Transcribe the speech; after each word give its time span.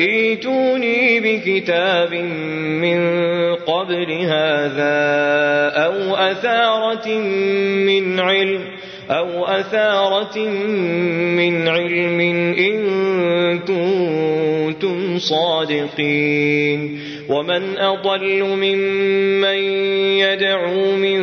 ائتوني 0.00 1.20
بكتاب 1.20 2.14
من 2.14 2.98
قبل 3.54 4.12
هذا 4.12 4.98
أو 5.74 6.16
أثارة 6.16 7.08
من 7.86 8.20
علم 8.20 8.60
أو 9.10 9.44
أثارة 9.44 10.38
من 11.38 11.68
علم 11.68 12.20
إن 12.58 12.78
كنتم 13.58 15.18
صادقين. 15.18 17.00
ومن 17.28 17.78
أضل 17.78 18.42
ممن 18.42 19.58
يدعو 20.18 20.92
من 20.96 21.20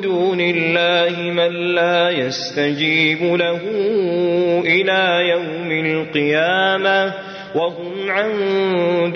دون 0.00 0.40
الله 0.40 1.30
من 1.30 1.74
لا 1.74 2.10
يستجيب 2.10 3.18
له 3.22 3.60
إلى 4.66 5.28
يوم 5.28 5.86
القيامة. 5.86 7.33
وهم 7.54 8.10
عن 8.10 8.32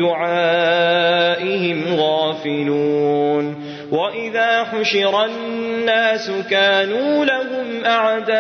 دعائهم 0.00 1.84
غافلون. 1.96 3.68
وإذا 3.90 4.64
حشر 4.64 5.24
الناس 5.24 6.30
كانوا 6.50 7.24
لهم 7.24 7.84
أعداء 7.86 8.38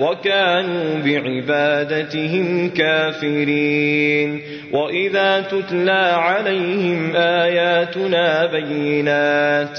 وكانوا 0.00 0.94
بعبادتهم 1.04 2.70
كافرين. 2.70 4.42
وإذا 4.72 5.40
تتلى 5.40 6.12
عليهم 6.14 7.16
آياتنا 7.16 8.46
بينات 8.46 9.78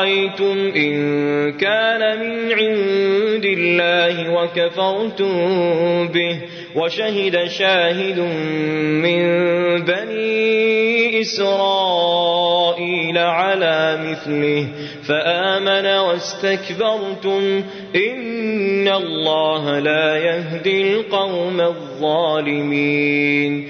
أرأيتم 0.00 0.72
إن 0.76 1.52
كان 1.52 2.20
من 2.20 2.52
عند 2.52 3.44
الله 3.44 4.32
وكفرتم 4.32 5.32
به 6.08 6.40
وشهد 6.74 7.46
شاهد 7.46 8.18
من 9.04 9.20
بني 9.84 11.20
إسرائيل 11.20 13.18
على 13.18 13.98
مثله 14.10 14.66
فآمن 15.08 15.86
واستكبرتم 15.86 17.64
إن 17.96 18.88
الله 18.88 19.78
لا 19.78 20.16
يهدي 20.16 20.92
القوم 20.94 21.60
الظالمين 21.60 23.69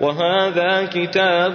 وهذا 0.00 0.88
كتاب 0.94 1.54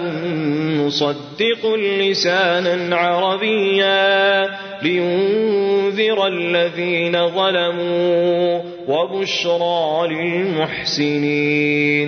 مصدق 0.80 1.76
لسانا 1.76 2.96
عربيا 2.96 4.50
لينذر 4.82 6.28
الذين 6.28 7.28
ظلموا 7.28 8.62
وبشرى 8.88 10.08
للمحسنين. 10.10 12.08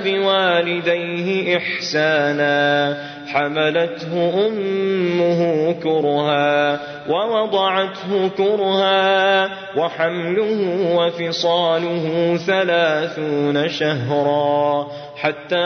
بوالديه 0.00 1.56
إحسانا 1.56 2.96
حملته 3.26 4.46
أمه 4.46 5.72
كرها 5.82 6.80
ووضعته 7.08 8.28
كرها 8.36 9.48
وحمله 9.76 10.94
وفصاله 10.96 12.36
ثلاثون 12.46 13.68
شهرا 13.68 14.86
حتى 15.16 15.56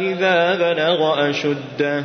إذا 0.00 0.54
بلغ 0.54 1.30
أشده. 1.30 2.04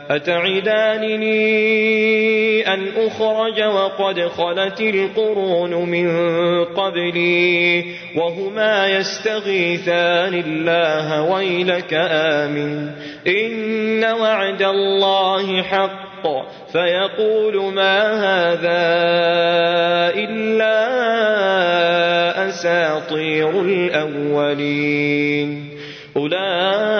أتعدانني 0.09 1.41
أن 2.73 2.87
أخرج 2.97 3.61
وقد 3.61 4.19
خلت 4.19 4.81
القرون 4.81 5.89
من 5.89 6.07
قبلي 6.65 7.85
وهما 8.15 8.87
يستغيثان 8.87 10.43
الله 10.45 11.31
ويلك 11.31 11.93
آمن. 11.93 12.89
إن 13.27 14.03
وعد 14.03 14.61
الله 14.61 15.61
حق. 15.61 16.01
فيقول 16.71 17.73
ما 17.73 18.13
هذا 18.13 18.83
إلا 20.15 20.89
أساطير 22.49 23.61
الأولين. 23.61 25.69
أولئك 26.17 26.90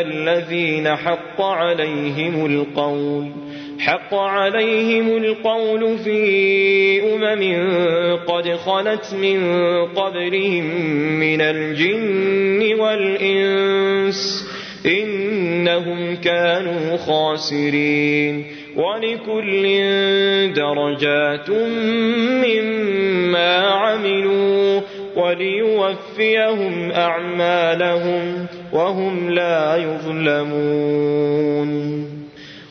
الذين 0.00 0.96
حق 0.96 1.42
عليهم 1.42 2.46
القول 2.46 3.32
حق 3.78 4.14
عليهم 4.14 5.16
القول 5.16 5.98
في 5.98 6.20
أمم 7.14 7.42
قد 8.26 8.48
خلت 8.48 9.14
من 9.14 9.40
قبلهم 9.84 10.64
من 11.20 11.40
الجن 11.40 12.80
والإنس 12.80 14.48
إنهم 14.86 16.16
كانوا 16.16 16.96
خاسرين. 16.96 18.44
ولكل 18.76 19.64
درجات 20.52 21.50
مما 22.44 23.56
عملوا 23.56 24.80
وليوفيهم 25.16 26.90
أعمالهم. 26.90 28.46
وهم 28.72 29.30
لا 29.30 29.76
يظلمون. 29.76 31.68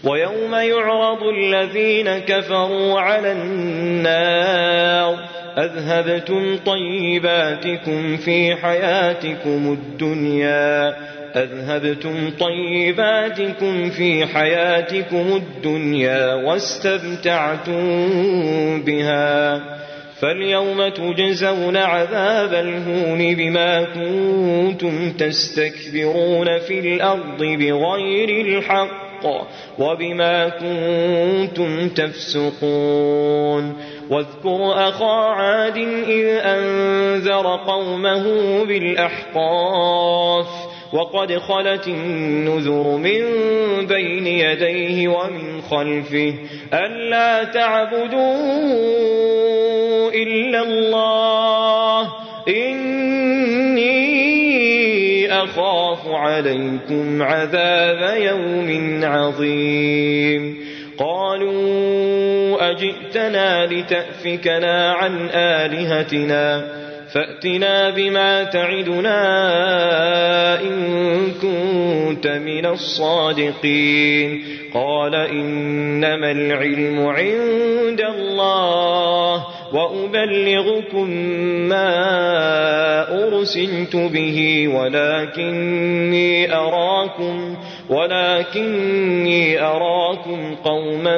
ويوم 0.04 0.56
يعرض 0.56 1.24
الذين 1.24 2.18
كفروا 2.18 3.00
على 3.00 3.32
النار 3.32 5.18
أذهبتم 5.58 6.58
طيباتكم 6.66 8.18
في 8.18 8.56
حياتكم 8.56 9.78
الدنيا 9.80 10.96
أذهبتم 11.36 12.32
طيباتكم 12.40 13.90
في 13.90 14.26
حياتكم 14.26 15.36
الدنيا 15.36 16.34
واستمتعتم 16.34 17.82
بها. 18.82 19.62
فاليوم 20.22 20.90
تجزون 20.90 21.78
عذاب 21.78 22.54
الهون 22.54 23.36
بما 23.36 23.84
كنتم 23.84 25.12
تستكبرون 25.12 26.60
في 26.60 26.80
الأرض 26.80 27.44
بغير 27.44 28.46
الحق 28.46 29.26
وبما 29.80 30.50
كنتم 30.50 31.90
تفسقون. 31.90 33.78
واذكر 34.10 34.90
أخا 34.90 35.14
عاد 35.14 35.78
إذ 36.08 36.26
أنذر 36.26 37.56
قومه 37.56 38.24
بالأحقاف 38.64 40.48
وقد 40.94 41.38
خلت 41.38 41.88
النذر 41.88 42.98
من 42.98 43.22
بين 43.88 44.28
يديه 44.28 45.08
ومن 45.08 45.62
خلفه 45.62 46.34
ألا 46.74 47.44
تعبدوا 47.44 49.37
إلا 50.24 50.64
الله. 50.64 52.02
إني 52.48 54.08
أخاف 55.34 56.08
عليكم 56.08 57.22
عذاب 57.22 58.18
يوم 58.22 59.00
عظيم. 59.04 60.58
قالوا 60.98 62.72
أجئتنا 62.72 63.66
لتأفكنا 63.66 64.94
عن 64.94 65.30
آلهتنا. 65.34 66.78
فأتنا 67.14 67.90
بما 67.90 68.44
تعدنا 68.44 69.18
من 72.58 72.66
الصادقين. 72.66 74.44
قال 74.74 75.16
إنما 75.16 76.32
العلم 76.32 77.06
عند 77.06 78.02
الله 78.02 79.48
وأبلغكم 79.74 81.10
ما 81.70 81.94
أرسلت 83.28 83.96
به 83.96 84.68
ولكني 84.68 86.54
أراكم 86.56 87.58
ولكني 87.90 89.62
أراكم 89.62 90.56
قوما 90.56 91.18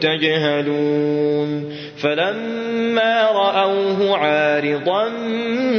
تجهلون. 0.00 1.72
فلما 2.02 3.22
رأوه 3.30 4.16
عارضا 4.18 5.08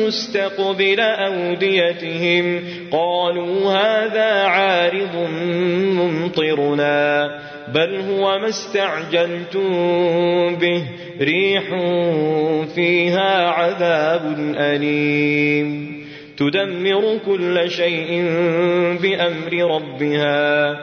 مستقبل 0.07 0.99
أوديتهم 0.99 2.63
قالوا 2.91 3.71
هذا 3.71 4.43
عارض 4.43 5.15
ممطرنا 5.93 7.29
بل 7.73 8.01
هو 8.09 8.39
ما 8.39 8.49
استعجلتم 8.49 9.69
به 10.55 10.83
ريح 11.21 11.63
فيها 12.75 13.49
عذاب 13.49 14.35
أليم 14.57 15.99
تدمر 16.37 17.19
كل 17.25 17.71
شيء 17.71 18.25
بأمر 19.01 19.75
ربها 19.75 20.75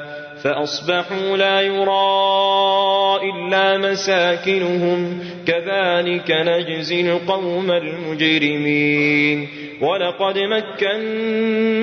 فأصبحوا 0.46 1.36
لا 1.36 1.60
يرى 1.60 3.18
إلا 3.22 3.78
مساكنهم. 3.78 5.18
كذلك 5.46 6.30
نجزي 6.30 7.00
القوم 7.00 7.70
المجرمين. 7.70 9.48
ولقد 9.80 10.38
مكناهم 10.38 11.80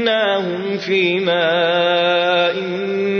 في 0.77 1.19
ماء 1.19 2.55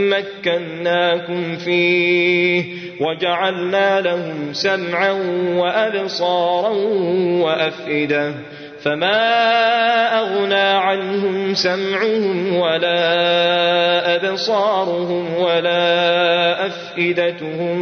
مكناكم 0.09 1.55
فيه. 1.55 2.63
وجعلنا 2.99 4.01
لهم 4.01 4.53
سمعا 4.53 5.11
وأبصارا 5.57 6.69
وأفئدة. 7.43 8.33
فما 8.83 10.19
أغنى 10.19 10.55
عنهم 10.55 11.53
سمعهم 11.53 12.55
ولا 12.55 14.15
أبصارهم 14.15 15.35
ولا 15.37 16.67
أفئدتهم 16.67 17.77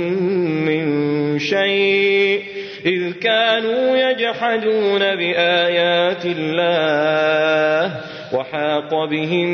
من 0.65 1.39
شيء 1.39 2.43
إذ 2.85 3.13
كانوا 3.13 3.97
يجحدون 3.97 4.99
بآيات 4.99 6.25
الله 6.25 7.95
وحاق 8.33 9.05
بهم 9.05 9.49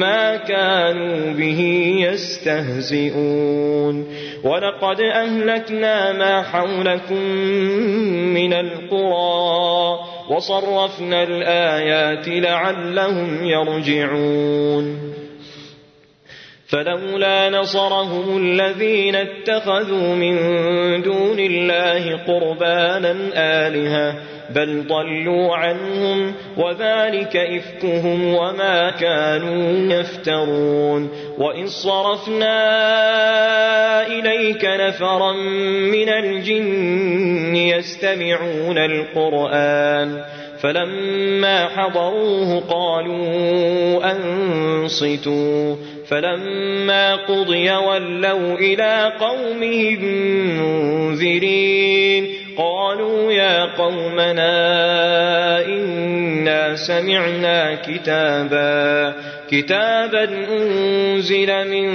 ما 0.00 0.36
كانوا 0.36 1.32
به 1.32 1.94
يستهزئون 2.10 4.06
ولقد 4.44 5.00
أهلكنا 5.00 6.12
ما 6.12 6.42
حولكم 6.42 7.22
من 8.34 8.52
القرى 8.52 10.17
وصرفنا 10.30 11.22
الآيات 11.22 12.28
لعلهم 12.28 13.44
يرجعون. 13.44 15.17
فلولا 16.68 17.50
نصرهم 17.50 18.36
الذين 18.36 19.16
اتخذوا 19.16 20.14
من 20.14 20.36
دون 21.02 21.40
الله 21.40 22.16
قربانا 22.16 23.16
آلهة 23.34 24.14
بل 24.54 24.84
ضلوا 24.88 25.56
عنهم 25.56 26.34
وذلك 26.56 27.36
إفكهم 27.36 28.34
وما 28.34 28.90
كانوا 28.90 29.94
يفترون. 29.94 31.10
وإن 31.38 31.66
صرفنا 31.66 32.56
إليك 34.06 34.64
نفرا 34.64 35.32
من 35.92 36.08
الجن 36.08 37.56
يستمعون 37.56 38.78
القرآن. 38.78 40.37
فلما 40.62 41.68
حضروه 41.68 42.60
قالوا 42.60 44.12
أنصتوا. 44.12 45.76
فلما 46.08 47.16
قضي 47.16 47.70
ولوا 47.70 48.54
إلى 48.58 49.12
قومهم 49.20 50.04
منذرين. 50.58 52.28
قالوا 52.58 53.32
يا 53.32 53.64
قومنا 53.64 54.46
إنا 55.66 56.76
سمعنا 56.76 57.74
كتابا. 57.74 59.14
كتابا 59.50 60.24
أنزل 60.24 61.70
من 61.70 61.88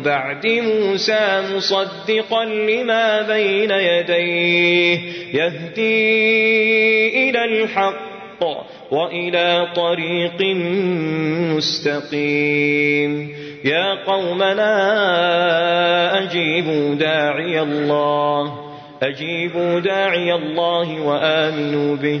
بعد 0.00 0.46
موسى 0.46 1.42
مصدقا 1.56 2.44
لما 2.44 3.22
بين 3.22 3.70
يديه 3.70 4.98
يهدي 5.34 7.30
إلى 7.30 7.44
الحق 7.44 8.42
وإلى 8.90 9.68
طريق 9.76 10.56
مستقيم. 11.56 13.36
يا 13.64 14.04
قومنا 14.04 14.72
أجيبوا 16.22 16.94
داعي 16.94 17.60
الله 17.60 18.72
أجيبوا 19.02 19.80
داعي 19.80 20.34
الله 20.34 21.00
وآمنوا 21.00 21.96
به. 21.96 22.20